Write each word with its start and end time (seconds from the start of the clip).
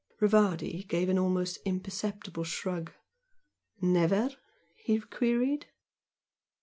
Rivardi 0.19 0.87
gave 0.87 1.09
an 1.09 1.19
almost 1.19 1.59
imperceptible 1.63 2.43
shrug. 2.43 2.91
"Never?" 3.81 4.31
he 4.75 4.99
queried. 4.99 5.67